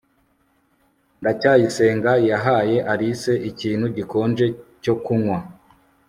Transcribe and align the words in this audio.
ndacyayisenga 1.21 2.11
yahaye 2.29 2.77
alice 2.93 3.33
ikintu 3.49 3.85
gikonje 3.95 4.45
cyo 4.83 4.93
kunywa 5.03 5.37